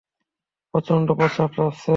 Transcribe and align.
প্রচন্ড 0.73 1.07
প্রসাব 1.17 1.49
চাপছে। 1.55 1.89